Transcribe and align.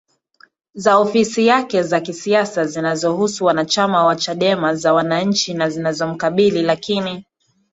za 0.73 0.97
ofisi 0.97 1.47
yake 1.47 1.83
za 1.83 1.99
kisiasa 1.99 2.65
zinazohusu 2.65 3.45
wanachama 3.45 4.03
wa 4.05 4.15
Chadema 4.15 4.75
za 4.75 4.93
wananchi 4.93 5.53
na 5.53 5.69
zinazomkabili 5.69 6.61
lakini 6.61 7.25